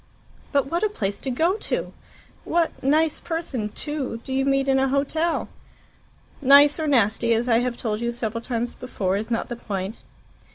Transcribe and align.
"But 0.51 0.65
what 0.65 0.81
a 0.81 0.89
place 0.89 1.19
to 1.19 1.29
go 1.29 1.53
to! 1.57 1.93
What 2.43 2.71
nice 2.81 3.19
person, 3.19 3.69
too, 3.69 4.19
do 4.23 4.33
you 4.33 4.45
meet 4.45 4.67
in 4.67 4.79
a 4.79 4.87
hotel?" 4.87 5.47
"Nice 6.41 6.79
or 6.79 6.87
nasty, 6.87 7.35
as 7.35 7.47
I 7.47 7.59
have 7.59 7.77
told 7.77 8.01
you 8.01 8.11
several 8.11 8.41
times 8.41 8.73
before, 8.73 9.15
is 9.15 9.29
not 9.29 9.47
the 9.47 9.55
point. 9.55 9.97